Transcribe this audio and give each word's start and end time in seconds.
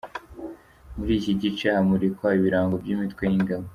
Muri 0.97 1.11
iki 1.19 1.33
gice 1.41 1.65
hamurikwa 1.75 2.27
ibirango 2.37 2.73
by’imitwe 2.83 3.23
y’ingabo. 3.31 3.67